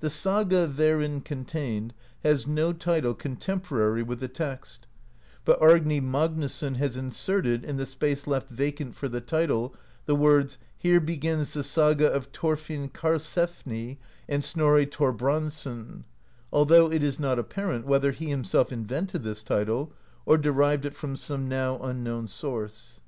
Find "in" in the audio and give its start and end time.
6.96-7.10, 7.62-7.76